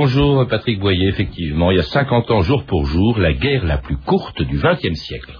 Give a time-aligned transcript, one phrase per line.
[0.00, 3.78] Bonjour Patrick Boyer, effectivement, il y a 50 ans jour pour jour, la guerre la
[3.78, 5.32] plus courte du XXe siècle.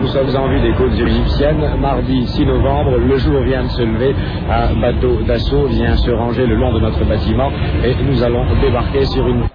[0.00, 1.76] Nous sommes en vue des côtes égyptiennes.
[1.80, 4.14] Mardi 6 novembre, le jour vient de se lever.
[4.48, 7.50] Un bateau d'assaut vient se ranger le long de notre bâtiment
[7.84, 9.48] et nous allons débarquer sur une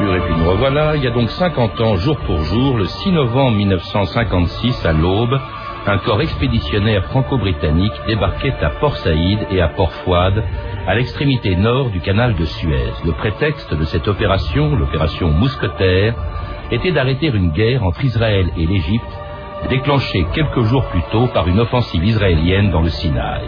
[0.00, 0.96] et puis nous revoilà.
[0.96, 5.38] Il y a donc 50 ans, jour pour jour, le 6 novembre 1956, à l'aube,
[5.86, 10.42] un corps expéditionnaire franco-britannique débarquait à Port Saïd et à Port Fouad,
[10.86, 12.92] à l'extrémité nord du canal de Suez.
[13.04, 16.14] Le prétexte de cette opération, l'opération Mousquetaire,
[16.70, 19.18] était d'arrêter une guerre entre Israël et l'Égypte
[19.68, 23.42] déclenché quelques jours plus tôt par une offensive israélienne dans le Sinaï.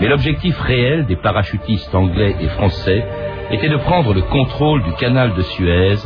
[0.00, 3.04] Mais l'objectif réel des parachutistes anglais et français
[3.50, 5.96] était de prendre le contrôle du canal de Suez,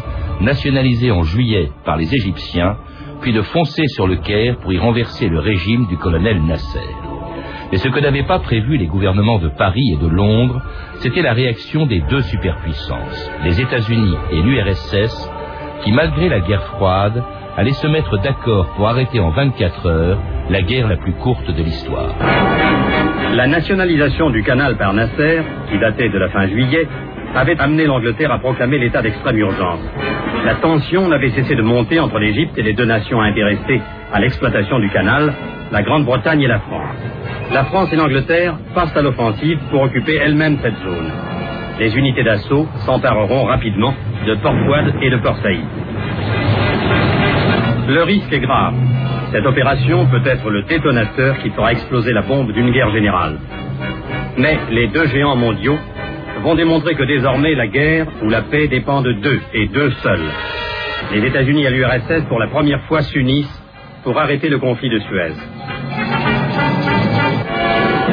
[0.41, 2.77] nationalisé en juillet par les Égyptiens,
[3.21, 6.95] puis de foncer sur le Caire pour y renverser le régime du colonel Nasser.
[7.71, 10.63] Mais ce que n'avaient pas prévu les gouvernements de Paris et de Londres,
[11.01, 15.31] c'était la réaction des deux superpuissances, les États-Unis et l'URSS,
[15.83, 17.23] qui, malgré la guerre froide,
[17.57, 21.63] allait se mettre d'accord pour arrêter en 24 heures la guerre la plus courte de
[21.63, 22.15] l'histoire.
[23.35, 26.89] La nationalisation du canal par Nasser, qui datait de la fin juillet,
[27.35, 29.81] avait amené l'Angleterre à proclamer l'état d'extrême urgence.
[30.45, 33.81] La tension n'avait cessé de monter entre l'Égypte et les deux nations intéressées
[34.13, 35.33] à l'exploitation du canal,
[35.71, 36.97] la Grande-Bretagne et la France.
[37.53, 41.11] La France et l'Angleterre passent à l'offensive pour occuper elles-mêmes cette zone.
[41.79, 43.95] Les unités d'assaut s'empareront rapidement
[44.27, 45.65] de Port Fouad et de Port Saïd.
[47.89, 48.75] Le risque est grave.
[49.33, 53.39] Cette opération peut être le détonateur qui fera exploser la bombe d'une guerre générale.
[54.39, 55.79] Mais les deux géants mondiaux
[56.43, 60.31] vont démontrer que désormais la guerre ou la paix dépendent d'eux et d'eux seuls.
[61.13, 63.63] Les États-Unis et l'URSS pour la première fois s'unissent
[64.05, 65.33] pour arrêter le conflit de Suez.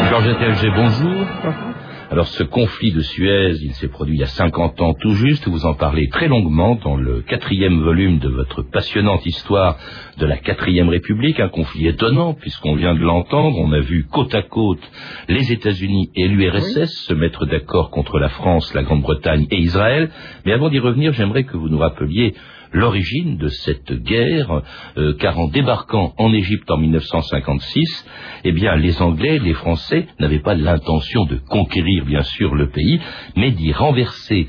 [0.10, 1.75] Georges bonjour.
[2.12, 5.48] Alors ce conflit de Suez, il s'est produit il y a 50 ans tout juste,
[5.48, 9.78] vous en parlez très longuement dans le quatrième volume de votre passionnante histoire
[10.20, 14.36] de la quatrième République, un conflit étonnant puisqu'on vient de l'entendre, on a vu côte
[14.36, 14.84] à côte
[15.30, 20.12] les États-Unis et l'URSS se mettre d'accord contre la France, la Grande-Bretagne et Israël,
[20.46, 22.36] mais avant d'y revenir, j'aimerais que vous nous rappeliez
[22.76, 24.62] l'origine de cette guerre,
[24.98, 28.06] euh, car en débarquant en Égypte en 1956,
[28.44, 33.00] eh bien, les Anglais, les Français n'avaient pas l'intention de conquérir, bien sûr, le pays,
[33.36, 34.48] mais d'y renverser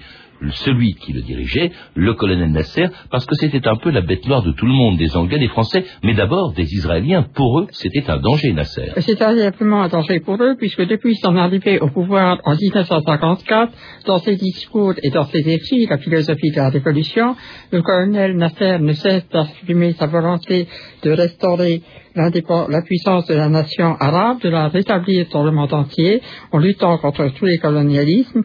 [0.50, 4.42] celui qui le dirigeait, le colonel Nasser, parce que c'était un peu la bête noire
[4.42, 7.26] de tout le monde, des Anglais, des Français, mais d'abord des Israéliens.
[7.34, 8.92] Pour eux, c'était un danger, Nasser.
[8.98, 13.72] C'était simplement un danger pour eux, puisque depuis son arrivée au pouvoir en 1954,
[14.06, 17.36] dans ses discours et dans ses écrits, la philosophie de la révolution,
[17.70, 20.66] le colonel Nasser ne cesse d'assumer sa volonté
[21.02, 21.82] de restaurer
[22.16, 26.22] la puissance de la nation arabe, de la rétablir dans le monde entier,
[26.52, 28.42] en luttant contre tous les colonialismes.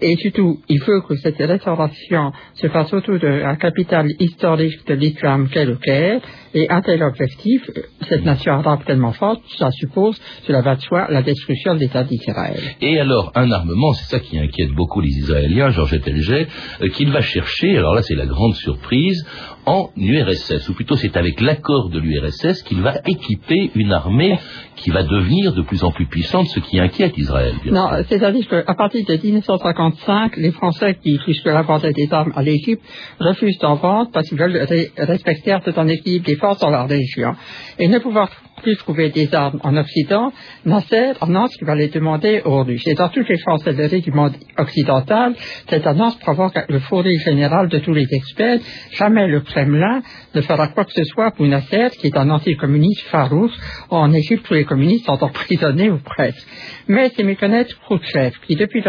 [0.00, 4.94] Et surtout, il faut que cette restauration se fasse autour de la capitale historique de
[4.94, 6.20] l'islam qu'est le Caire.
[6.54, 7.70] Et un tel objectif,
[8.08, 12.02] cette nation arabe tellement forte, ça suppose, cela va de soi, la destruction de l'État
[12.02, 12.60] d'Israël.
[12.80, 16.48] Et alors, un armement, c'est ça qui inquiète beaucoup les Israéliens, Georges Etelget,
[16.82, 19.24] euh, qu'il va chercher, alors là c'est la grande surprise,
[19.66, 24.38] en URSS, ou plutôt c'est avec l'accord de l'URSS qu'il va équiper une armée
[24.82, 27.54] qui va devenir de plus en plus puissante, ce qui inquiète Israël.
[27.66, 32.82] Non, c'est-à-dire qu'à partir de 1955, les Français qui jusque-là vendaient des armes à l'Égypte
[33.20, 34.66] refusent d'en vendre parce qu'ils veulent
[34.98, 37.34] respecter un équilibre des forces dans la région.
[37.78, 38.28] Et ne pouvoir
[38.62, 40.32] plus trouver des armes en Occident,
[40.64, 42.86] Nasser annonce qu'il va les demander aux Russes.
[42.86, 45.34] Et dans toutes les chancelleries du monde occidental,
[45.68, 48.60] cette annonce provoque le fourré général de tous les experts.
[48.92, 50.02] Jamais le Kremlin
[50.34, 53.52] ne fera quoi que ce soit pour Nasser, qui est un anticommuniste farouche.
[53.90, 56.46] En Égypte, tous les communistes sont emprisonnés ou presque.
[56.88, 58.80] Mais c'est méconnaître Khrouchtchev, qui depuis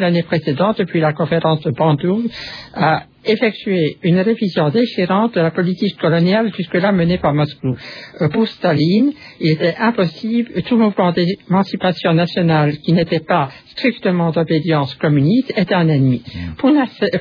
[0.00, 2.28] l'année, précédente, depuis la conférence de Bandung,
[2.74, 7.76] a effectuer une révision déchirante de la politique coloniale jusque-là menée par Moscou.
[8.20, 14.94] Euh, pour Staline, il était impossible, tout mouvement d'émancipation nationale qui n'était pas strictement d'obédience
[14.96, 16.22] communiste était un ennemi.
[16.26, 16.54] Mm.
[16.56, 16.72] Pour,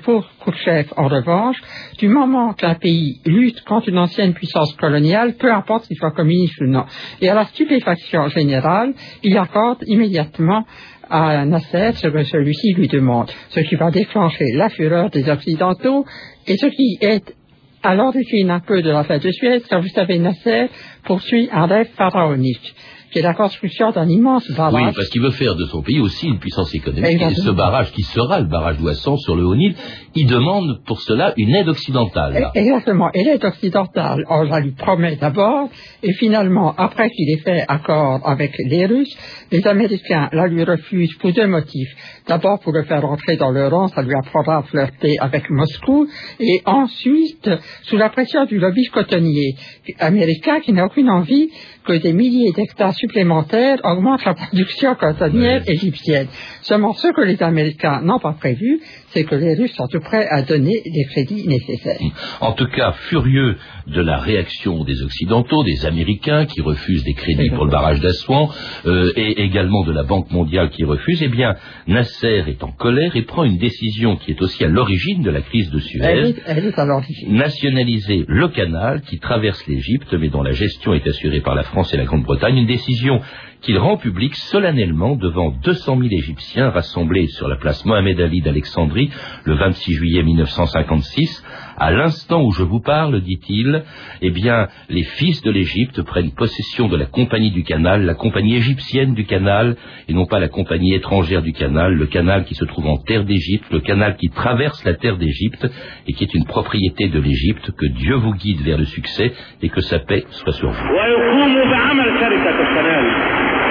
[0.03, 1.57] pour Khrouchtchev, en revanche,
[1.97, 6.59] du moment qu'un pays lutte contre une ancienne puissance coloniale, peu importe qu'il soit communiste
[6.61, 6.85] ou non,
[7.21, 8.93] et à la stupéfaction générale,
[9.23, 10.65] il accorde immédiatement
[11.11, 16.05] à Nasser celui-ci lui demande, ce qui va déclencher la fureur des Occidentaux
[16.47, 17.35] et ce qui est
[17.83, 20.69] à l'origine un peu de la fête de Suède, car vous savez, Nasser
[21.03, 22.75] poursuit un rêve pharaonique
[23.11, 24.73] qui est la construction d'un immense barrage.
[24.73, 27.21] Oui, parce qu'il veut faire de son pays aussi une puissance économique.
[27.21, 29.75] Et ce barrage, qui sera le barrage d'Ouessant sur le Haut-Nil,
[30.15, 32.51] il demande pour cela une aide occidentale.
[32.55, 33.09] Exactement.
[33.13, 35.69] Et l'aide occidentale, on la lui promet d'abord,
[36.01, 39.15] et finalement, après qu'il ait fait accord avec les Russes,
[39.51, 41.89] les Américains la lui refusent pour deux motifs.
[42.27, 46.07] D'abord, pour le faire entrer dans leur rang, ça lui apprendra à flirter avec Moscou,
[46.39, 47.49] et ensuite,
[47.83, 49.55] sous la pression du lobby cotonnier
[49.99, 51.49] américain qui n'a aucune envie
[51.85, 56.27] que des milliers d'hectares supplémentaires augmentent la production cotonnière égyptienne.
[56.61, 58.79] Seulement, ce que les Américains n'ont pas prévu,
[59.09, 61.99] c'est que les Russes sont tout prêts à donner les crédits nécessaires.
[62.39, 63.57] En tout cas, furieux
[63.91, 68.49] de la réaction des Occidentaux, des Américains qui refusent des crédits pour le barrage d'Assouan,
[68.85, 71.55] euh, et également de la Banque mondiale qui refuse, eh bien,
[71.87, 75.41] Nasser est en colère et prend une décision qui est aussi à l'origine de la
[75.41, 75.99] crise de Suez.
[76.03, 77.33] Elle est, à l'origine.
[77.33, 81.93] Nationaliser le canal qui traverse l'Égypte, mais dont la gestion est assurée par la France
[81.93, 83.21] et la Grande-Bretagne, une décision
[83.61, 89.09] qu'il rend public solennellement devant 200 000 Égyptiens rassemblés sur la place Mohamed Ali d'Alexandrie
[89.45, 91.43] le 26 juillet 1956.
[91.77, 93.83] À l'instant où je vous parle, dit-il,
[94.21, 98.55] eh bien, les fils de l'Égypte prennent possession de la compagnie du canal, la compagnie
[98.55, 99.75] égyptienne du canal,
[100.07, 103.25] et non pas la compagnie étrangère du canal, le canal qui se trouve en terre
[103.25, 105.67] d'Égypte, le canal qui traverse la terre d'Égypte
[106.07, 109.69] et qui est une propriété de l'Égypte, que Dieu vous guide vers le succès et
[109.69, 110.87] que sa paix soit sur vous.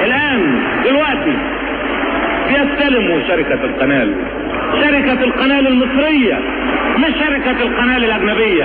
[0.04, 1.36] الآن دلوقتي
[2.48, 4.14] بيستلموا شركة القنال
[4.82, 6.38] شركة القنال المصرية.
[6.98, 8.64] مش شركة القنال الأجنبية؟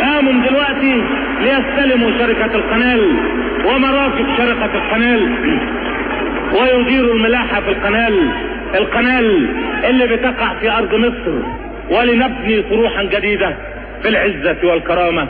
[0.00, 1.02] قاموا دلوقتي
[1.40, 3.00] ليستلموا شركة القنال
[3.66, 5.28] ومرافق شركة القنال
[6.52, 8.28] ويديروا الملاحة في القنال
[8.74, 9.46] القنال
[9.84, 11.32] اللي بتقع في أرض مصر.
[11.90, 13.56] ولنبني طروحا جديدة
[14.02, 15.28] في العزة والكرامة.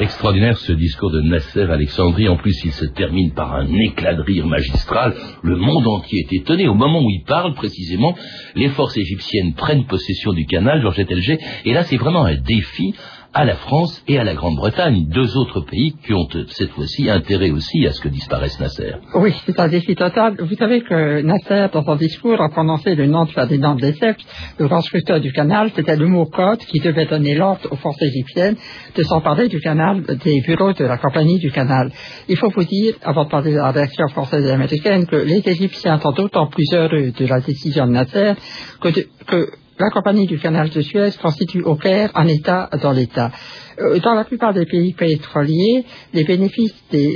[0.00, 2.28] Extraordinaire ce discours de Nasser Alexandrie.
[2.28, 5.14] En plus, il se termine par un éclat de rire magistral.
[5.42, 6.66] Le monde entier est étonné.
[6.66, 8.14] Au moment où il parle, précisément,
[8.56, 11.38] les forces égyptiennes prennent possession du canal, Georgette Elger.
[11.64, 12.94] Et là, c'est vraiment un défi
[13.34, 17.50] à la France et à la Grande-Bretagne, deux autres pays qui ont cette fois-ci intérêt
[17.50, 18.92] aussi à ce que disparaisse Nasser.
[19.14, 20.36] Oui, c'est un défi total.
[20.38, 24.24] Vous savez que Nasser, dans son discours, a prononcé le nom de Ferdinand Lesseps,
[24.58, 25.70] le constructeur du canal.
[25.74, 28.56] C'était le mot code qui devait donner l'ordre aux forces égyptiennes
[28.94, 31.90] de s'emparer du canal, des bureaux de la compagnie du canal.
[32.28, 35.42] Il faut vous dire, avant de parler de la réaction française et américaine, que les
[35.44, 38.34] Égyptiens sont d'autant plus heureux de la décision de Nasser
[38.80, 39.48] que
[39.78, 43.32] la compagnie du canal de Suez constitue au Caire un État dans l'État.
[43.80, 46.74] Euh, dans la plupart des pays pétroliers, les bénéfices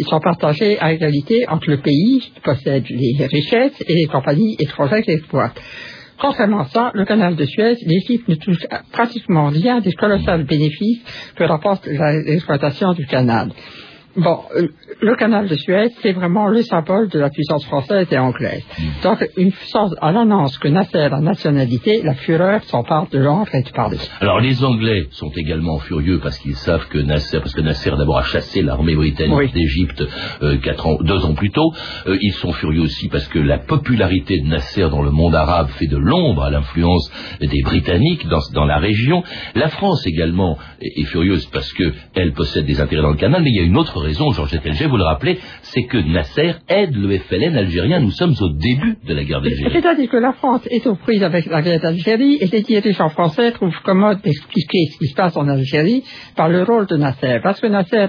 [0.09, 5.03] sont partagés à égalité entre le pays qui possède les richesses et les compagnies étrangères
[5.03, 5.61] qui exploitent.
[6.21, 11.01] Contrairement à ça, le canal de Suez, l'Égypte ne touche pratiquement rien des colossales bénéfices
[11.37, 13.51] que rapporte l'exploitation du canal.
[14.19, 14.67] Bon, euh,
[15.01, 18.65] le canal de Suez, c'est vraiment le symbole de la puissance française et anglaise.
[18.77, 19.03] Mm.
[19.05, 23.55] Donc, une puissance à l'annonce que Nasser a la nationalité, la fureur s'empare de l'ordre
[23.55, 23.99] et de parler.
[24.21, 28.19] Alors, les Anglais sont également furieux parce qu'ils savent que Nasser, parce que Nasser d'abord
[28.19, 30.03] a chassé l'armée britannique d'Égypte
[30.43, 31.73] euh, ans, deux ans plus tôt.
[32.09, 35.69] Euh, ils sont furieux aussi parce que la popularité de Nasser dans le monde arabe
[35.69, 37.09] fait de l'ombre à l'influence
[37.41, 39.23] des Britanniques dans, dans, la région.
[39.55, 43.51] La France également est, est furieuse parce qu'elle possède des intérêts dans le canal, mais
[43.51, 46.95] il y a une autre raison, Georges Telger, vous le rappelez, c'est que Nasser aide
[46.95, 48.01] le FLN algérien.
[48.01, 49.71] Nous sommes au début de la guerre d'Algérie.
[49.73, 53.53] C'est-à-dire que la France est aux prises avec la guerre d'Algérie et les dirigeants français
[53.53, 56.03] trouvent commode d'expliquer ce qui se passe en Algérie
[56.37, 57.39] par le rôle de Nasser.
[57.43, 58.07] Parce que Nasser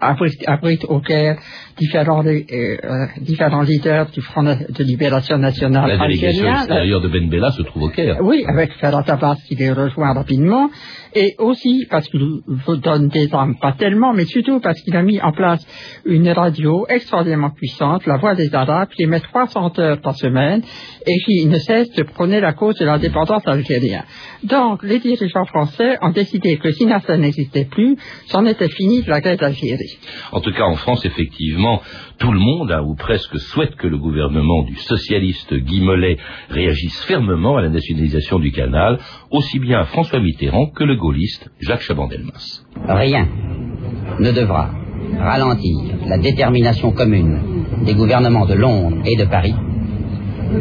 [0.00, 1.36] abrite, au Caire
[1.78, 7.28] différents, euh, euh, différents leaders du Front de libération nationale La délégation extérieure de Ben
[7.28, 8.18] Bella se trouve au Caire.
[8.22, 10.70] Oui, avec Ferhat Abbas qui les rejoint rapidement.
[11.14, 15.02] Et aussi parce qu'il vous donne des armes, pas tellement, mais surtout parce qu'il a
[15.02, 15.66] mis en place
[16.04, 20.62] une radio extraordinairement puissante, la Voix des Arabes, qui émet 300 heures par semaine
[21.06, 24.04] et qui ne cesse de prôner la cause de l'indépendance algérienne.
[24.42, 29.10] Donc, les dirigeants français ont décidé que si Nasser n'existait plus, c'en était fini de
[29.10, 29.98] la guerre d'Algérie.
[30.32, 31.82] En tout cas, en France, effectivement,
[32.22, 36.18] tout le monde, hein, ou presque, souhaite que le gouvernement du socialiste Guy Mollet
[36.50, 39.00] réagisse fermement à la nationalisation du canal,
[39.32, 42.62] aussi bien François Mitterrand que le gaulliste Jacques Chaban-Delmas.
[42.86, 43.26] Rien
[44.20, 44.70] ne devra
[45.18, 47.40] ralentir la détermination commune
[47.84, 49.56] des gouvernements de Londres et de Paris,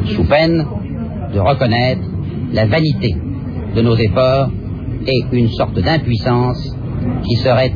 [0.06, 0.66] sous peine
[1.32, 2.02] de reconnaître
[2.54, 3.16] la vanité
[3.76, 4.50] de nos efforts
[5.06, 6.76] et une sorte d'impuissance
[7.24, 7.74] qui serait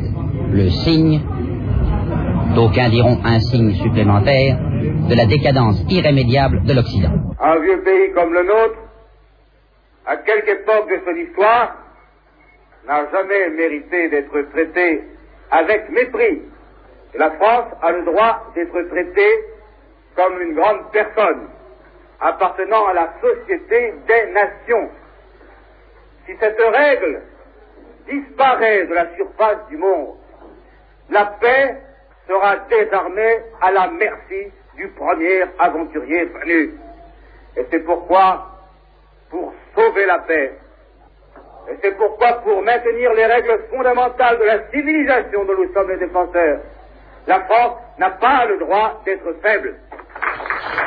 [0.51, 1.21] le signe,
[2.55, 4.57] d'aucuns diront un signe supplémentaire,
[5.09, 7.11] de la décadence irrémédiable de l'Occident.
[7.39, 8.79] Un vieux pays comme le nôtre,
[10.05, 11.75] à quelque époque de son histoire,
[12.87, 15.03] n'a jamais mérité d'être traité
[15.51, 16.41] avec mépris.
[17.15, 19.35] La France a le droit d'être traitée
[20.15, 21.49] comme une grande personne,
[22.21, 24.89] appartenant à la société des nations.
[26.25, 27.21] Si cette règle
[28.09, 30.15] disparaît de la surface du monde,
[31.09, 31.84] la paix
[32.27, 36.73] sera désormais à la merci du premier aventurier venu.
[37.57, 38.47] Et c'est pourquoi,
[39.29, 40.51] pour sauver la paix,
[41.67, 45.97] et c'est pourquoi, pour maintenir les règles fondamentales de la civilisation dont nous sommes les
[45.97, 46.59] défenseurs,
[47.27, 49.75] la France n'a pas le droit d'être faible.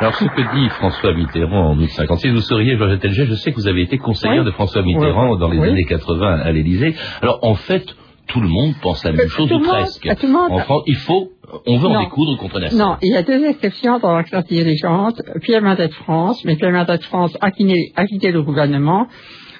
[0.00, 3.56] Alors, ce que dit François Mitterrand en 1956, vous seriez, Georges Telger, je sais que
[3.56, 6.94] vous avez été conseillère de François Mitterrand dans les années 80 à l'Élysée.
[7.22, 7.84] Alors, en fait,
[8.28, 10.06] tout le monde pense la même chose, ou presque.
[10.06, 11.32] En France, il faut,
[11.66, 12.76] on veut en découdre contre Nasser.
[12.76, 15.20] Non, il y a deux exceptions dans la classe dirigeante.
[15.42, 19.06] Pierre Mendès France, mais Pierre Mendès France a quitté, a quitté le gouvernement.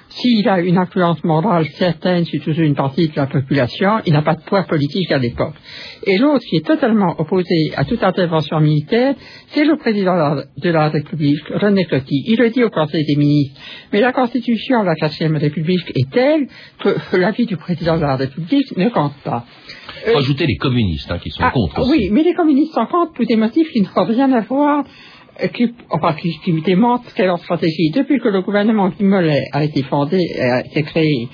[0.09, 4.23] S'il a une influence morale certaine sur toute une partie de la population, il n'a
[4.23, 5.53] pas de poids politique à l'époque.
[6.03, 9.13] Et l'autre qui est totalement opposé à toute intervention militaire,
[9.49, 10.13] c'est le président
[10.57, 12.23] de la- République, René Coty.
[12.27, 13.59] Il le dit au Conseil des ministres.
[13.93, 16.47] Mais la Constitution de la quatrième République est telle
[16.79, 19.45] que l'avis du président de la République ne compte pas.
[20.05, 21.91] Faut ajouter les communistes hein, qui sont Ah, contre aussi.
[21.91, 25.18] Oui, mais les communistes sont contre pour des motifs qui n'ont rien à voir, euh,
[25.53, 27.91] qui, enfin, qui, qui est leur stratégie.
[27.91, 31.29] Depuis que le gouvernement Guy Mollet a été fondé, a été créé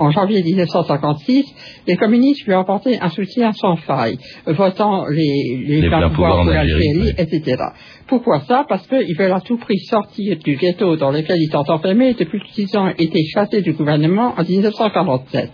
[0.00, 1.44] en janvier 1956,
[1.86, 6.40] les communistes lui ont apporté un soutien sans faille, votant les, les, Les pleins pouvoirs
[6.40, 7.12] Algérie, l'Algérie, oui.
[7.18, 7.62] etc.
[8.06, 8.64] Pourquoi ça?
[8.68, 12.40] Parce qu'ils veulent à tout prix sortir du ghetto dans lequel ils sont enfermés depuis
[12.40, 15.50] qu'ils ont été chassés du gouvernement en 1947.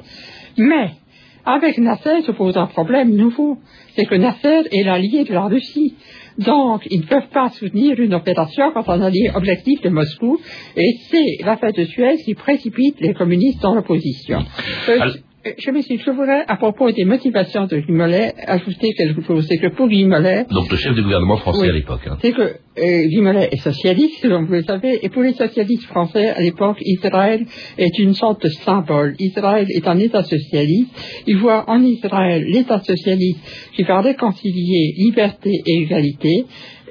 [0.59, 0.93] Mais,
[1.45, 3.59] avec Nasser se pose un problème nouveau.
[3.95, 5.95] C'est que Nasser est l'allié de la Russie.
[6.39, 10.39] Donc, ils ne peuvent pas soutenir une opération quand un allié objectif de Moscou.
[10.77, 14.45] Et c'est l'affaire de Suez qui précipite les communistes dans l'opposition.
[15.59, 19.47] Je- je voudrais, à propos des motivations de Guy Mollet, ajouter quelque chose.
[19.49, 21.69] C'est que pour Guy Mollet, Donc le chef du gouvernement français Oui.
[21.69, 22.01] à l'époque.
[22.09, 22.17] hein.
[22.21, 22.51] c'est que euh,
[23.53, 27.47] est socialiste, comme vous le savez, et pour les socialistes français, à l'époque, Israël
[27.79, 29.15] est une sorte de symbole.
[29.19, 30.91] Israël est un État socialiste.
[31.27, 33.41] Ils voient en Israël l'État socialiste
[33.75, 36.45] qui va réconcilier liberté et égalité,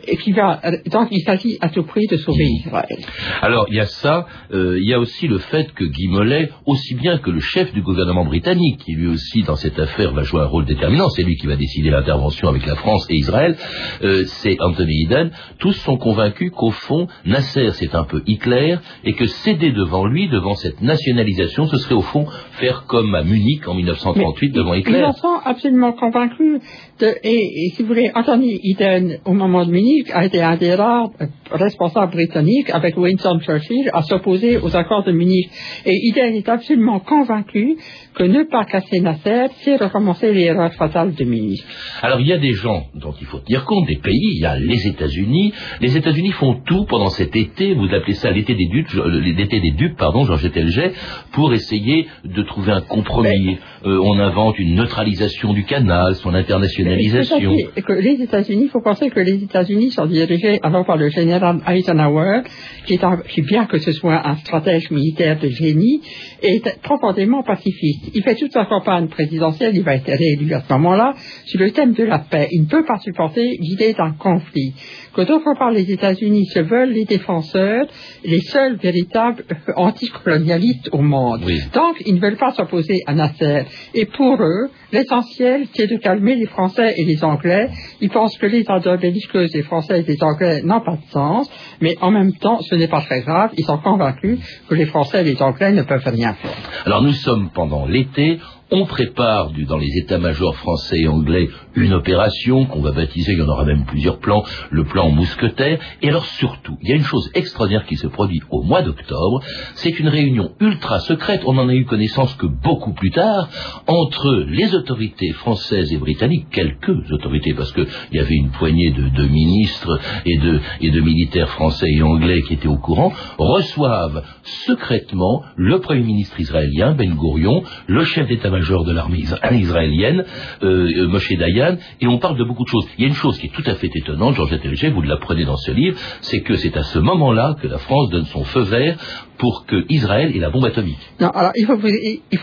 [0.07, 2.97] et qui va, donc il s'agit à tout prix de sauver Israël.
[3.41, 6.49] Alors, il y a ça, euh, il y a aussi le fait que Guy Mollet,
[6.65, 10.23] aussi bien que le chef du gouvernement britannique, qui lui aussi, dans cette affaire, va
[10.23, 13.55] jouer un rôle déterminant, c'est lui qui va décider l'intervention avec la France et Israël,
[14.03, 19.13] euh, c'est Anthony Eden, tous sont convaincus qu'au fond, Nasser, c'est un peu Hitler, et
[19.13, 23.67] que céder devant lui, devant cette nationalisation, ce serait au fond faire comme à Munich
[23.67, 25.03] en 1938 devant Ils Hitler.
[25.03, 26.61] en sont absolument convaincus.
[27.01, 30.75] Et, et si vous voulez, Anthony Eden, au moment de Munich, a été un des
[30.75, 35.49] rares euh, responsables britanniques, avec Winston Churchill, à s'opposer aux accords de Munich.
[35.85, 37.75] Et Eden est absolument convaincu
[38.13, 41.61] que ne pas casser Nasser, c'est recommencer l'erreur fatale de Munich.
[42.01, 44.45] Alors il y a des gens dont il faut tenir compte, des pays, il y
[44.45, 45.53] a les États-Unis.
[45.81, 49.59] Les États-Unis font tout pendant cet été, vous appelez ça l'été des dupes, euh, l'été
[49.59, 50.93] des dupes, pardon, Georges Telget,
[51.33, 53.57] pour essayer de trouver un compromis.
[53.85, 56.84] Euh, on invente une neutralisation du canal, son internationalisation.
[57.23, 61.09] C'est-à-dire que les États-Unis, il faut penser que les États-Unis sont dirigés alors par le
[61.09, 62.41] général Eisenhower,
[62.85, 66.01] qui est, un- qui, bien que ce soit un stratège militaire de génie,
[66.41, 68.11] est profondément pacifiste.
[68.13, 71.13] Il fait toute sa campagne présidentielle, il va être réélu à ce moment-là,
[71.45, 72.47] sur le thème de la paix.
[72.51, 74.73] Il ne peut pas supporter l'idée d'un conflit.
[75.15, 77.85] Que d'autre part, les États-Unis se veulent les défenseurs,
[78.25, 79.45] les seuls véritables
[79.77, 81.41] anticolonialistes au monde.
[81.45, 81.61] Oui.
[81.73, 83.63] Donc, ils ne veulent pas s'opposer à Nasser.
[83.93, 87.69] Et pour eux, l'essentiel, c'est de calmer les Français et les Anglais.
[88.01, 91.49] Ils pensent que les ardeurs belliqueuses des Français et des Anglais n'ont pas de sens,
[91.79, 93.51] mais en même temps, ce n'est pas très grave.
[93.57, 96.57] Ils sont convaincus que les Français et les Anglais ne peuvent rien faire.
[96.85, 98.39] Alors nous sommes pendant l'été,
[98.71, 103.41] On prépare dans les états-majors français et anglais une opération qu'on va baptiser, il y
[103.41, 105.79] en aura même plusieurs plans, le plan mousquetaire.
[106.01, 109.41] Et alors surtout, il y a une chose extraordinaire qui se produit au mois d'octobre,
[109.75, 113.49] c'est une réunion ultra secrète, on n'en a eu connaissance que beaucoup plus tard,
[113.87, 119.25] entre les autorités françaises et britanniques, quelques autorités, parce qu'il y avait une poignée de,
[119.25, 126.03] ministres et de, militaires français et anglais qui étaient au courant, reçoivent secrètement le Premier
[126.03, 130.23] ministre israélien, Ben Gourion, le chef d'état-major de l'armée israélienne,
[130.63, 131.64] euh, euh, Moshe Dayan,
[132.01, 132.87] et on parle de beaucoup de choses.
[132.97, 135.45] Il y a une chose qui est tout à fait étonnante, Georges Léger, vous l'apprenez
[135.45, 138.61] dans ce livre, c'est que c'est à ce moment-là que la France donne son feu
[138.61, 138.97] vert
[139.37, 140.99] pour que Israël ait la bombe atomique.
[141.19, 141.75] Non, alors il faut,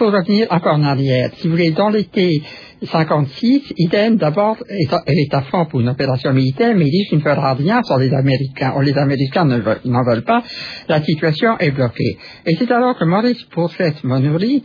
[0.06, 1.30] revenir encore en arrière.
[1.36, 2.42] Si vous voulez, dans l'été
[2.82, 7.22] 56, Iden d'abord est, à fond pour une opération militaire, mais il dit qu'il ne
[7.22, 8.74] fera rien sans les Américains.
[8.82, 10.42] les Américains n'en veulent pas.
[10.88, 12.18] La situation est bloquée.
[12.46, 14.62] Et c'est alors que Maurice Pourchet Monouri,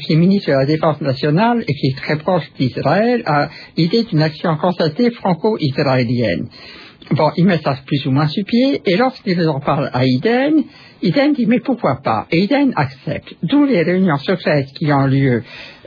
[0.00, 4.04] qui est ministre de la Défense nationale et qui est très proche d'Israël, a l'idée
[4.04, 6.48] d'une action constatée franco-israélienne.
[7.12, 10.64] Bon, il met ça plus ou moins sur pied, et lorsqu'il en parle à Iden,
[11.02, 12.26] Iden dit mais pourquoi pas?
[12.30, 13.34] Et Iden accepte.
[13.42, 15.42] D'où les réunions secrètes qui ont lieu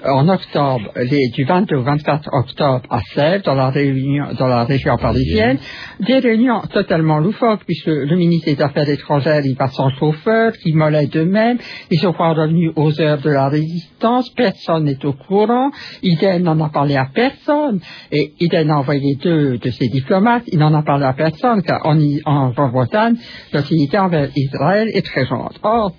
[0.06, 0.92] en octobre,
[1.34, 5.58] du 22 au 24 octobre à Sèvres, dans la, réunion, dans la région parisienne,
[6.00, 10.74] des réunions totalement loufoques, puisque le ministre des Affaires étrangères, il passe son chauffeur, qui
[10.74, 11.58] molait d'eux-mêmes,
[11.92, 15.72] ils sont pas revenus aux heures de la résistance, personne n'est au courant,
[16.04, 17.80] Iden n'en a parlé à personne,
[18.12, 21.86] et Iden a envoyé deux de ses diplomates, il n'en a parlé à personne, car
[21.86, 23.16] en, en Grande-Bretagne,
[23.54, 25.54] l'hostilité envers Israël est très grande.
[25.64, 25.94] Or,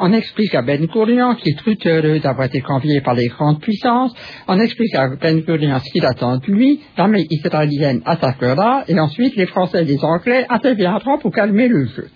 [0.00, 3.60] on explique à Ben Gurion qu'il est tout heureux d'avoir été convié par les grandes
[3.60, 4.14] puissances.
[4.48, 6.80] On explique à Ben Gurion ce qu'il attend de lui.
[6.96, 12.08] L'armée israélienne attaquera et ensuite les Français et les Anglais interviendront pour calmer le jeu.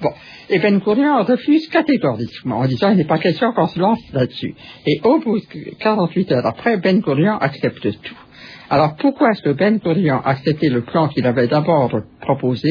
[0.00, 0.10] Bon.
[0.50, 4.54] Et Ben Gurion refuse catégoriquement en disant qu'il n'est pas question qu'on se lance là-dessus.
[4.86, 8.16] Et au bout de 48 heures après, Ben Gurion accepte tout.
[8.72, 11.90] Alors pourquoi est-ce que Ben Gurion a accepté le plan qu'il avait d'abord
[12.22, 12.70] proposé?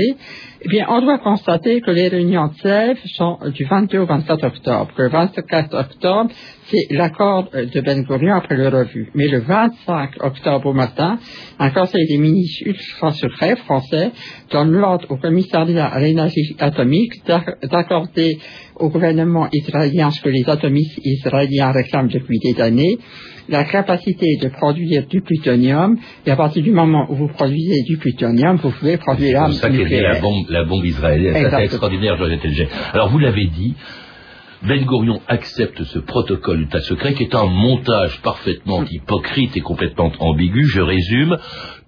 [0.63, 4.43] Eh bien, on doit constater que les réunions de Sèvres sont du 22 au 24
[4.48, 4.89] octobre.
[4.98, 6.31] Le 24 octobre,
[6.65, 9.12] c'est l'accord de Ben Gurion après le revue.
[9.13, 11.20] Mais le 25 octobre au matin,
[11.60, 14.10] un conseil des ministres ultra secrets français
[14.50, 18.39] donne l'ordre au commissariat à l'énergie atomique d'accorder
[18.77, 22.98] au gouvernement israélien ce que les atomistes israéliens réclament depuis des années,
[23.51, 27.98] la capacité de produire du plutonium, et à partir du moment où vous produisez du
[27.98, 29.88] plutonium, vous pouvez produire l'arme nucléaire.
[29.88, 31.48] C'est ça la bombe, la bombe israélienne.
[31.50, 33.75] C'est extraordinaire, Georges Alors, vous l'avez dit,
[34.63, 40.12] ben Gurion accepte ce protocole d'État secret qui est un montage parfaitement hypocrite et complètement
[40.20, 40.65] ambigu.
[40.65, 41.38] Je résume.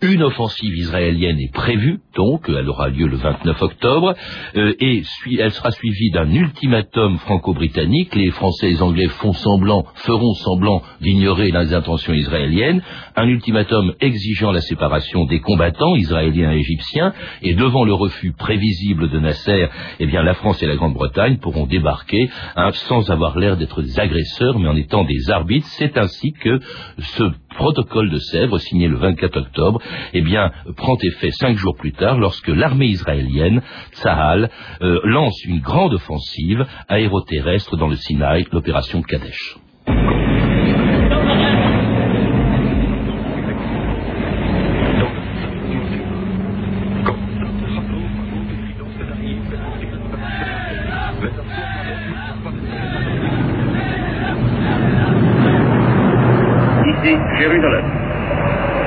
[0.04, 4.14] Une offensive israélienne est prévue, donc elle aura lieu le 29 octobre,
[4.58, 5.02] euh, et
[5.40, 8.14] elle sera suivie d'un ultimatum franco-britannique.
[8.14, 12.82] Les Français et les Anglais feront semblant d'ignorer les intentions israéliennes.
[13.16, 19.10] Un ultimatum exigeant la séparation des combattants israéliens et égyptiens, et devant le refus prévisible
[19.10, 19.70] de Nasser,
[20.02, 23.98] eh bien la France et la Grande-Bretagne pourront débarquer hein, sans avoir l'air d'être des
[24.02, 25.68] agresseurs, mais en étant des arbitres.
[25.70, 26.60] C'est ainsi que
[27.00, 27.24] ce
[27.56, 29.80] protocole de Sèvres, signé le 24 octobre,
[30.14, 33.62] eh bien, prend effet cinq jours plus tard lorsque l'armée israélienne,
[33.94, 34.50] Tsahal,
[34.82, 39.58] euh, lance une grande offensive aéroterrestre dans le Sinaï, l'opération Kadesh.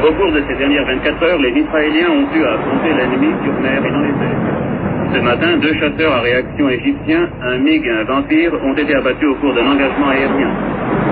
[0.06, 3.84] Au cours de ces dernières 24 heures, les Israéliens ont dû affronter l'ennemi sur mer
[3.84, 5.12] et dans les airs.
[5.12, 9.28] Ce matin, deux chasseurs à réaction égyptiens, un MiG et un Vampire, ont été abattus
[9.28, 10.50] au cours d'un engagement aérien.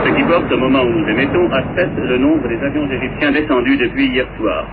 [0.05, 3.33] Ce qui porte, au moment où nous émettons, à 7 le nombre des avions égyptiens
[3.33, 4.65] descendus depuis hier soir.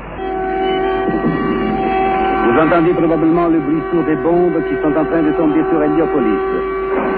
[2.46, 5.82] Vous entendez probablement le bruit sourd des bombes qui sont en train de tomber sur
[5.82, 6.46] Héliopolis.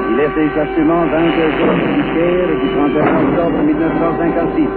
[0.10, 4.68] Il est exactement 22 heures du 31 octobre 1956.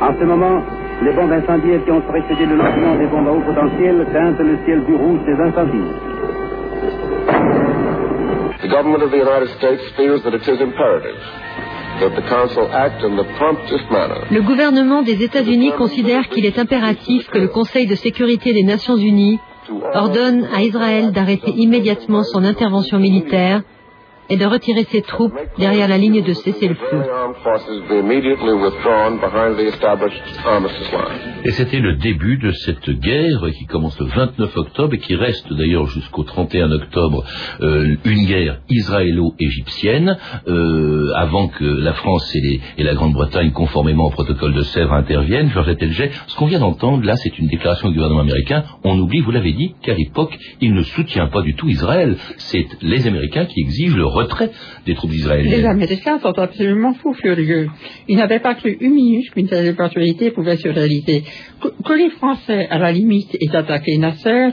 [0.00, 0.62] En ce moment,
[1.00, 4.58] les bombes incendiaires qui ont précédé le lancement des bombes à haut potentiel teintent le
[4.64, 5.90] ciel du rouge des incendies.
[8.62, 11.18] The government of the United States feels that it is imperative
[12.00, 14.20] that the Council act in the promptest manner.
[14.30, 18.96] Le gouvernement des États-Unis considère qu'il est impératif que le Conseil de sécurité des Nations
[18.96, 19.38] Unies
[19.94, 23.62] ordonne à Israël d'arrêter immédiatement son intervention militaire
[24.28, 27.02] est de retirer ses troupes derrière la ligne de cessez-le-feu.
[31.44, 35.52] Et c'était le début de cette guerre qui commence le 29 octobre et qui reste
[35.52, 37.24] d'ailleurs jusqu'au 31 octobre
[37.60, 40.16] euh, une guerre israélo-égyptienne
[40.48, 45.50] euh, avant que la France et, la Grande-Bretagne, conformément au protocole de Sèvres, interviennent.
[45.50, 48.64] Georges Elger, ce qu'on vient d'entendre là, c'est une déclaration du gouvernement américain.
[48.84, 52.16] On oublie, vous l'avez dit, qu'à l'époque, il ne soutient pas du tout Israël.
[52.38, 54.50] C'est les Américains qui exigent le retrait
[54.86, 55.60] des troupes israéliennes.
[55.60, 57.68] Les Américains sont absolument fous furieux.
[58.08, 61.24] Ils n'avaient pas cru une minute qu'une telle éventualité pouvait se réaliser.
[61.60, 64.48] Que, les Français, à la limite, aient attaqué Nasser,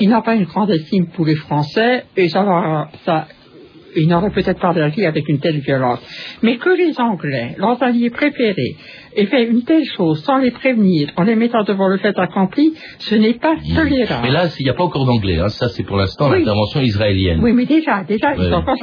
[0.00, 3.26] ils n'ont pas une grande estime pour les Français, et ça, ça
[3.96, 6.00] ils n'auraient peut-être pas réagi avec une telle violence.
[6.42, 8.76] Mais que les Anglais, leurs alliés préférés,
[9.18, 12.72] et fait une telle chose sans les prévenir, en les mettant devant le fait accompli,
[12.98, 14.20] ce n'est pas tolérable.
[14.22, 15.48] Mais là, il n'y a pas encore d'anglais, hein.
[15.48, 17.40] ça c'est pour l'instant l'intervention israélienne.
[17.42, 18.74] Oui, mais déjà, déjà, ils sont pas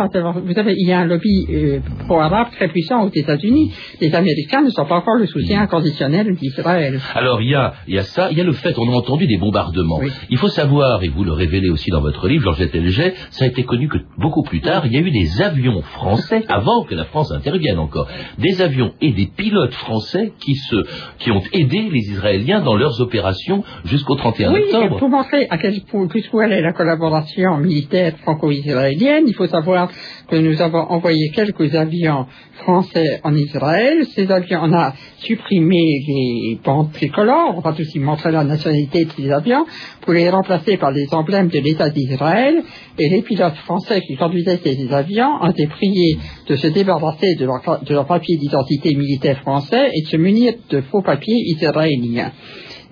[0.46, 3.72] Vous savez, il y a un lobby euh, pro-arabe très puissant aux États-Unis.
[4.02, 7.00] Les Américains ne sont pas encore le soutien inconditionnel d'Israël.
[7.14, 8.96] Alors, il y, a, il y a ça, il y a le fait, on a
[8.96, 10.02] entendu des bombardements.
[10.30, 13.48] Il faut savoir, et vous le révélez aussi dans votre livre, Georges Elget, ça a
[13.48, 16.94] été connu que beaucoup plus tard, il y a eu des avions français, avant que
[16.94, 20.76] la France intervienne encore, des avions et des pilotes français qui, se,
[21.20, 24.98] qui ont aidé les Israéliens dans leurs opérations jusqu'au 31 oui, octobre.
[24.98, 29.90] Pour montrer à quel point, jusqu'où est la collaboration militaire franco-israélienne, il faut savoir
[30.30, 32.26] que nous avons envoyé quelques avions
[32.60, 34.06] français en Israël.
[34.16, 39.12] Ces avions, on a supprimé les bandes tricolores, on va aussi montrer la nationalité de
[39.12, 39.66] ces avions,
[40.02, 42.64] pour les remplacer par les emblèmes de l'État d'Israël.
[42.98, 47.46] Et les pilotes français qui conduisaient ces avions ont été priés de se débarrasser de
[47.46, 52.32] leur, de leur papier d'identité militaire français et de se munir de faux papiers israéliens.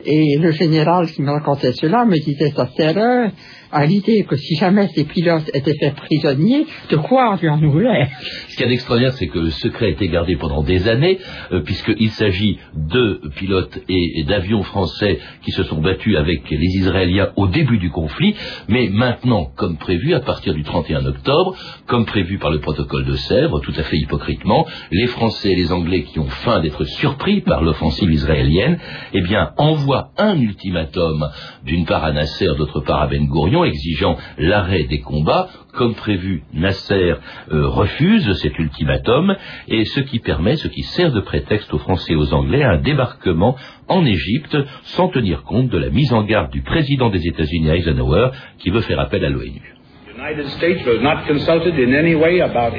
[0.06, 3.32] Et le général qui me racontait cela me disait sa terreur
[3.74, 8.08] à l'idée que si jamais ces pilotes étaient faits prisonniers, de quoi en nous l'air
[8.50, 11.18] Ce qui est extraordinaire, c'est que le secret a été gardé pendant des années,
[11.52, 17.32] euh, puisqu'il s'agit de pilotes et, d'avions français qui se sont battus avec les Israéliens
[17.36, 18.36] au début du conflit,
[18.70, 21.56] mais maintenant, comme prévu, à partir du 31 octobre,
[21.88, 25.72] comme prévu par le protocole de Sèvres, tout à fait hypocritement, les Français et les
[25.72, 28.78] Anglais qui ont faim d'être surpris par l'offensive israélienne,
[29.14, 31.28] eh bien, envoient un ultimatum,
[31.66, 35.49] d'une part à Nasser, d'autre part à Ben Gourion, exigeant l'arrêt des combats.
[35.73, 37.15] Comme prévu, Nasser
[37.52, 39.36] euh, refuse cet ultimatum,
[39.67, 42.78] et ce qui permet, ce qui sert de prétexte aux Français et aux Anglais, un
[42.78, 43.56] débarquement
[43.88, 48.30] en Égypte, sans tenir compte de la mise en garde du président des États-Unis Eisenhower,
[48.60, 49.73] qui veut faire appel à l'ONU.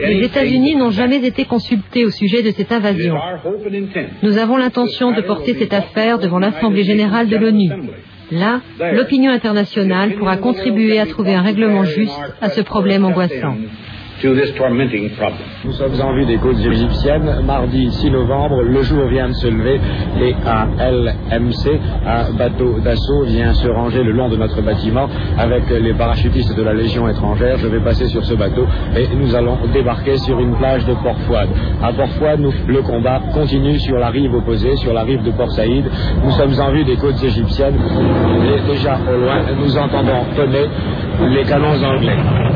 [0.07, 3.17] Les États-Unis n'ont jamais été consultés au sujet de cette invasion.
[4.23, 7.71] Nous avons l'intention de porter cette affaire devant l'Assemblée générale de l'ONU.
[8.31, 8.61] Là,
[8.93, 13.57] l'opinion internationale pourra contribuer à trouver un règlement juste à ce problème angoissant.
[15.65, 17.43] Nous sommes en vue des côtes égyptiennes.
[17.45, 19.79] Mardi 6 novembre, le jour vient de se lever
[20.19, 25.09] et un LMC, un bateau d'assaut, vient se ranger le long de notre bâtiment
[25.39, 27.59] avec les parachutistes de la Légion étrangère.
[27.59, 31.49] Je vais passer sur ce bateau et nous allons débarquer sur une plage de Port-Fouad.
[31.83, 35.85] À Port-Fouad, le combat continue sur la rive opposée, sur la rive de Port Saïd.
[36.25, 40.67] Nous sommes en vue des côtes égyptiennes et déjà au loin, nous entendons tonner
[41.29, 42.54] les canons anglais.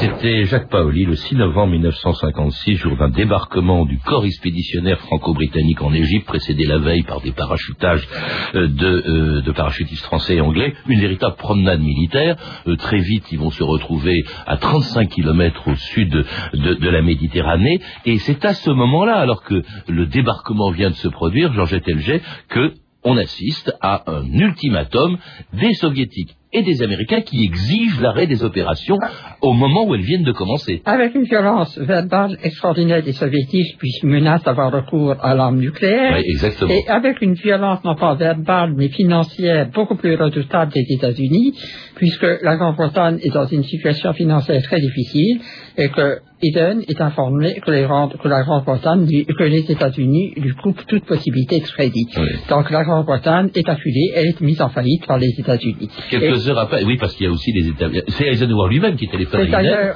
[0.00, 5.92] C'était Jacques Paoli le 6 novembre 1956, jour d'un débarquement du corps expéditionnaire franco-britannique en
[5.92, 8.06] Égypte, précédé la veille par des parachutages
[8.54, 10.74] euh, euh, de, parachutistes français et anglais.
[10.88, 12.36] Une véritable promenade militaire.
[12.66, 17.80] Euh, très vite, ils vont se retrouver à 35 kilomètres au sud de, la Méditerranée.
[18.04, 22.20] Et c'est à ce moment-là, alors que le débarquement vient de se produire, Georgette Elger,
[22.48, 25.18] que on assiste à un ultimatum
[25.52, 28.96] des soviétiques et des Américains qui exigent l'arrêt des opérations
[29.40, 30.80] au moment où elles viennent de commencer.
[30.86, 36.14] Avec une violence verbale extraordinaire des soviétiques, puisqu'ils menacent d'avoir recours à l'arme nucléaire.
[36.16, 36.70] Oui, exactement.
[36.70, 41.54] Et avec une violence non pas verbale, mais financière beaucoup plus redoutable des États-Unis,
[41.96, 45.40] puisque la Grande-Bretagne est dans une situation financière très difficile
[45.76, 47.86] et que Eden est informé que, les,
[48.22, 52.06] que la Grande-Bretagne, que les États-Unis lui coupent toute possibilité de crédit.
[52.48, 55.88] Donc la Grande-Bretagne est affilée, elle est mise en faillite par les États-Unis.
[56.10, 58.02] Quelques heures après, oui, parce qu'il y a aussi des États-Unis.
[58.08, 59.92] C'est Eisenhower lui-même qui téléphone à Eden.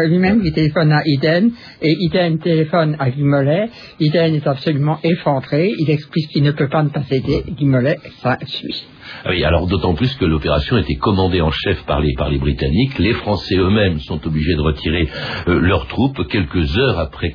[0.00, 1.50] C'est lui-même qui téléphone à Eden,
[1.80, 3.68] et Eden téléphone à Guy Mollet.
[4.00, 7.44] Eden est absolument effondré, il explique qu'il ne peut pas ne pas aider.
[7.56, 8.86] Guy Mollet, ça suit.
[9.24, 12.98] Ah alors d'autant plus que l'opération était commandée en chef par les, Britanniques.
[12.98, 15.08] Les Français eux-mêmes sont obligés de retirer
[15.48, 17.32] euh, leurs leurs troupes quelques heures après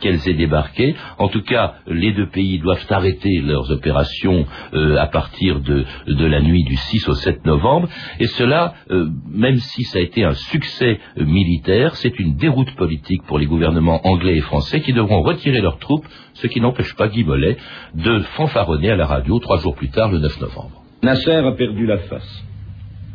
[0.00, 0.96] qu'elles aient débarqué.
[1.18, 6.40] En tout cas, les deux pays doivent arrêter leurs opérations euh, à partir de, la
[6.40, 7.88] nuit du 6 au 7 novembre.
[8.18, 13.22] Et cela, euh, même si ça a été un succès militaire, c'est une déroute politique
[13.26, 17.08] pour les gouvernements anglais et français qui devront retirer leurs troupes, ce qui n'empêche pas
[17.08, 17.56] Guy Mollet
[17.94, 20.85] de fanfaronner à la radio trois jours plus tard, le 9 novembre.
[21.02, 22.44] Nasser a perdu la face.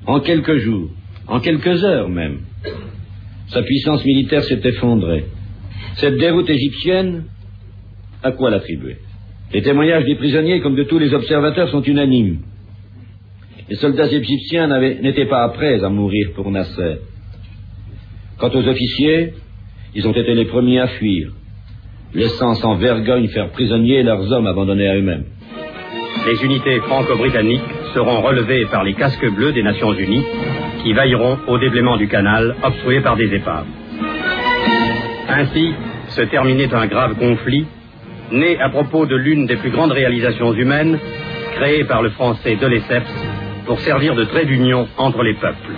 [0.05, 0.89] En quelques jours,
[1.27, 2.39] en quelques heures même,
[3.47, 5.25] sa puissance militaire s'est effondrée.
[5.95, 7.25] Cette déroute égyptienne,
[8.23, 8.97] à quoi l'attribuer?
[9.53, 12.39] Les témoignages des prisonniers, comme de tous les observateurs, sont unanimes.
[13.69, 14.67] Les soldats égyptiens
[15.01, 16.97] n'étaient pas prêts à mourir pour Nasser.
[18.37, 19.33] Quant aux officiers,
[19.93, 21.31] ils ont été les premiers à fuir,
[22.13, 25.25] laissant sans vergogne faire prisonniers leurs hommes abandonnés à eux-mêmes.
[26.27, 27.61] Les unités franco-britanniques
[27.93, 30.25] seront relevées par les casques bleus des Nations Unies
[30.83, 33.65] qui veilleront au déblaiement du canal obstrué par des épaves.
[35.27, 35.73] Ainsi
[36.09, 37.65] se terminait un grave conflit
[38.31, 40.99] né à propos de l'une des plus grandes réalisations humaines
[41.55, 42.67] créée par le français de
[43.65, 45.71] pour servir de trait d'union entre les peuples.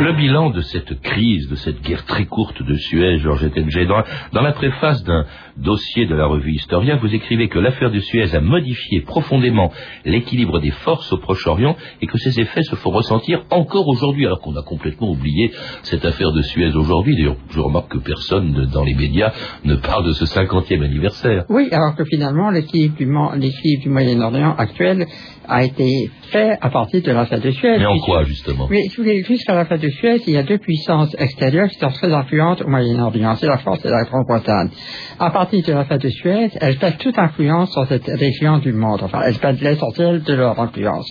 [0.00, 3.50] Le bilan de cette crise, de cette guerre très courte de Suez, Georges
[3.86, 4.02] dans,
[4.32, 5.24] dans la préface d'un
[5.60, 9.70] dossier de la revue Historien, vous écrivez que l'affaire de Suez a modifié profondément
[10.04, 14.40] l'équilibre des forces au Proche-Orient et que ces effets se font ressentir encore aujourd'hui, alors
[14.40, 17.16] qu'on a complètement oublié cette affaire de Suez aujourd'hui.
[17.16, 19.32] D'ailleurs, je remarque que personne dans les médias
[19.64, 21.44] ne parle de ce cinquantième anniversaire.
[21.48, 25.06] Oui, alors que finalement, l'équilibre du, du Moyen-Orient actuel
[25.48, 27.78] a été fait à partir de l'affaire de Suez.
[27.78, 28.68] Mais en quoi, justement?
[28.70, 28.84] Mais
[29.24, 32.68] jusqu'à l'affaire de Suez, il y a deux puissances extérieures qui sont très influentes au
[32.68, 33.34] Moyen-Orient.
[33.34, 34.70] C'est la France et la Grande-Bretagne.
[35.18, 39.00] À partir de l'affaire de Suez, elles perdent toute influence sur cette région du monde.
[39.02, 41.06] Enfin, elles perdent l'essentiel de leur influence.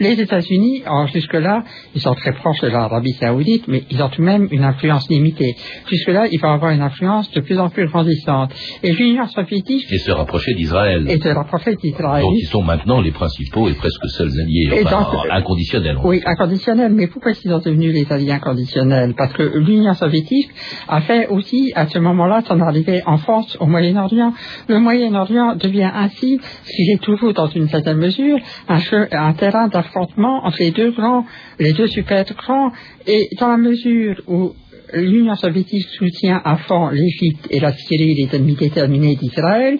[0.00, 1.62] Les États-Unis, jusque-là,
[1.94, 5.08] ils sont très proches de l'Arabie saoudite, mais ils ont tout de même une influence
[5.08, 5.54] limitée.
[5.88, 8.52] Jusque-là, ils vont avoir une influence de plus en plus grandissante.
[8.82, 9.86] Et l'Union soviétique...
[9.90, 11.06] Et se rapprocher d'Israël.
[11.08, 12.22] Et se rapprocher d'Israël.
[12.22, 14.82] Dont ils sont maintenant les principaux et presque seuls alliés.
[14.84, 15.98] Enfin, inconditionnels.
[16.04, 16.92] Oui, inconditionnels.
[16.92, 19.14] Mais pourquoi ils sont devenus les alliés inconditionnels?
[19.16, 20.50] Parce que l'Union soviétique
[20.88, 23.66] a fait aussi, à ce moment-là, son arrivée en France, au
[24.68, 28.80] Le Moyen-Orient devient ainsi, s'il est toujours dans une certaine mesure, un,
[29.12, 31.24] un terrain d'affrontement entre les deux grands,
[31.58, 32.70] les deux super grands,
[33.06, 34.52] et dans la mesure où
[34.92, 39.78] l'Union soviétique soutient à fond l'Égypte et la Syrie, les ennemis déterminés d'Israël,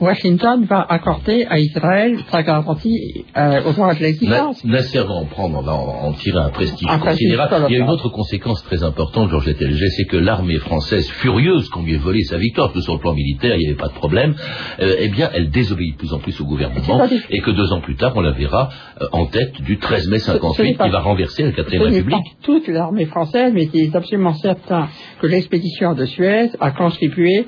[0.00, 4.64] Washington va accorder à Israël sa garantie euh, au droit de l'existence.
[4.64, 7.66] Nasser va en prendre, va en, tirer un prestige considérable.
[7.68, 11.68] Il y a une autre conséquence très importante, Georges Etelger, c'est que l'armée française, furieuse
[11.68, 13.88] qu'on lui ait volé sa victoire, que sur le plan militaire, il n'y avait pas
[13.88, 14.34] de problème,
[14.80, 17.80] euh, eh bien, elle désobéit de plus en plus au gouvernement, et que deux ans
[17.80, 21.44] plus tard, on la verra euh, en tête du 13 mai 58, qui va renverser
[21.44, 22.10] la 4 République.
[22.10, 24.88] Pas toute l'armée française, mais il est absolument certain
[25.20, 27.46] que l'expédition de Suez a contribué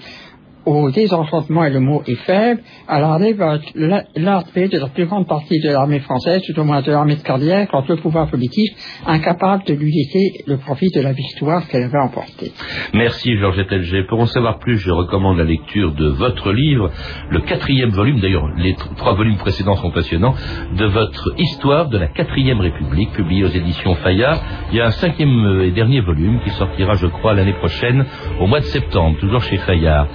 [0.66, 3.38] au désenchantement, et le mot est faible, alors arrive
[3.76, 7.22] l'armée de la plus grande partie de l'armée française, tout au moins de l'armée de
[7.22, 8.76] carrière, contre le pouvoir politique,
[9.06, 12.50] incapable de lui laisser le profit de la victoire qu'elle va emporter.
[12.92, 14.04] Merci Georges Telger.
[14.08, 16.90] Pour en savoir plus, je recommande la lecture de votre livre,
[17.30, 20.34] le quatrième volume, d'ailleurs les trois volumes précédents sont passionnants,
[20.76, 24.42] de votre Histoire de la quatrième République, publié aux éditions Fayard.
[24.72, 28.04] Il y a un cinquième et dernier volume qui sortira, je crois, l'année prochaine,
[28.40, 30.08] au mois de septembre, toujours chez Fayard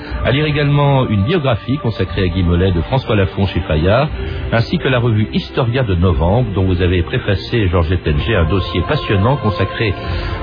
[0.45, 4.10] également une biographie consacrée à Guy Mollet de François Lafont chez Fayard,
[4.51, 8.82] ainsi que la revue Historia de novembre, dont vous avez préfacé, Georges Ettinger, un dossier
[8.88, 9.93] passionnant consacré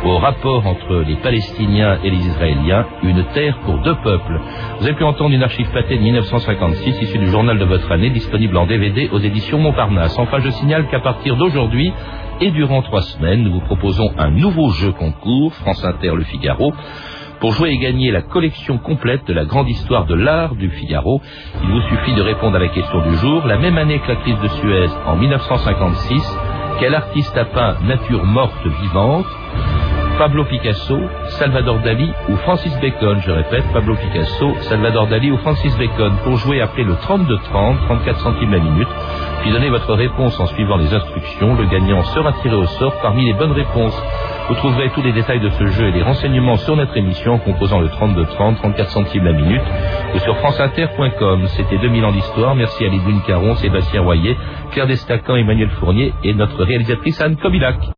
[0.05, 4.41] au rapport entre les Palestiniens et les Israéliens, une terre pour deux peuples.
[4.81, 8.11] Vous avez pu entendre une archive pâtée de 1956, issue du journal de votre année,
[8.11, 10.19] disponible en DVD aux éditions Montparnasse.
[10.19, 11.93] Enfin, je signale qu'à partir d'aujourd'hui,
[12.41, 16.73] et durant trois semaines, nous vous proposons un nouveau jeu concours, France Inter Le Figaro,
[17.41, 21.21] pour jouer et gagner la collection complète de la grande histoire de l'art du Figaro,
[21.63, 23.47] il vous suffit de répondre à la question du jour.
[23.47, 26.39] La même année que la crise de Suez, en 1956,
[26.81, 29.27] quel artiste a peint Nature morte vivante?
[30.19, 30.99] Pablo Picasso,
[31.39, 33.21] Salvador Dali ou Francis Bacon?
[33.25, 36.13] Je répète, Pablo Picasso, Salvador Dali ou Francis Bacon.
[36.25, 38.89] Pour jouer, appelez le 3230, 34 centimes la minute,
[39.43, 41.55] puis donnez votre réponse en suivant les instructions.
[41.55, 44.03] Le gagnant sera tiré au sort parmi les bonnes réponses.
[44.49, 47.39] Vous trouverez tous les détails de ce jeu et les renseignements sur notre émission en
[47.39, 49.63] composant le 3230, 34 centimes la minute
[50.15, 51.47] ou sur franceinter.com.
[51.49, 52.55] C'était 2000 ans d'histoire.
[52.55, 54.39] Merci à Lidwin Caron, Sébastien Royer,
[54.71, 57.91] Claire Destacan, Emmanuel Fournier et notre réalisatrice Anne Kobilac.